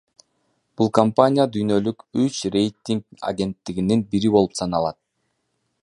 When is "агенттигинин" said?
3.33-4.05